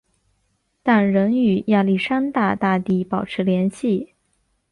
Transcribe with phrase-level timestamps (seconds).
[0.81, 4.15] 但仍与亚历山大大帝保持联系。